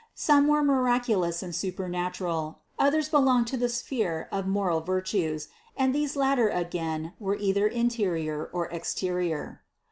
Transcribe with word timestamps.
Some 0.15 0.47
were 0.47 0.63
miraculous 0.63 1.43
and 1.43 1.53
supernatural, 1.55 2.61
others 2.79 3.07
belonged 3.07 3.45
to 3.49 3.55
the 3.57 3.69
sphere 3.69 4.27
of 4.31 4.45
the 4.45 4.49
moral 4.49 4.81
virtues, 4.81 5.47
and 5.77 5.93
these 5.93 6.15
latter 6.15 6.49
again 6.49 7.13
were 7.19 7.35
either 7.35 7.67
interior 7.67 8.49
or 8.51 8.65
exterior. 8.69 9.61